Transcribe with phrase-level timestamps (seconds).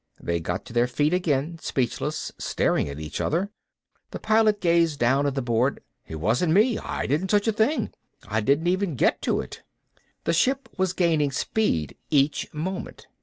[0.19, 3.51] They got to their feet again, speechless, staring at each other.
[4.09, 5.79] The Pilot gazed down at the board.
[6.07, 6.79] "It wasn't me!
[6.79, 7.91] I didn't touch a thing.
[8.27, 9.61] I didn't even get to it."
[10.23, 13.05] The ship was gaining speed each moment.